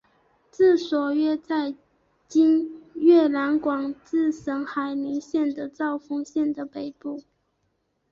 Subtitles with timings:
[0.51, 1.75] 治所约在
[2.27, 7.21] 今越南广治省海陵县和肇丰县的北部。